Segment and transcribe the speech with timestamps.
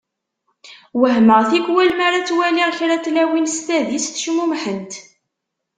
[1.01, 4.93] Wehmeɣ tikwal mi ara ttwaliɣ kra n tlawin s tadist cmumḥent.